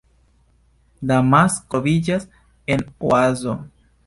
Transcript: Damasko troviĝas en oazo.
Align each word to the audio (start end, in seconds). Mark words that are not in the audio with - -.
Damasko 1.11 1.61
troviĝas 1.75 2.27
en 2.77 2.85
oazo. 3.13 3.57